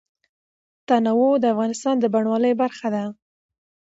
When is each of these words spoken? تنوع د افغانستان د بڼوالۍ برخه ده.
تنوع 0.87 1.33
د 1.39 1.45
افغانستان 1.53 1.95
د 1.99 2.05
بڼوالۍ 2.13 2.53
برخه 2.61 2.87
ده. 2.95 3.03